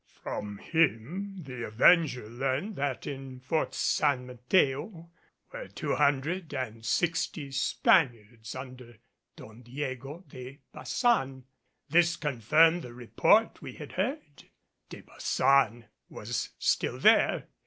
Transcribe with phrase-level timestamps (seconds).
[0.23, 5.11] From him the Avenger learned that in Fort San Mateo
[5.53, 8.97] were two hundred and sixty Spaniards under
[9.35, 11.43] Don Diego de Baçan.
[11.87, 14.49] This confirmed the report we had heard.
[14.89, 17.47] De Baçan was still there.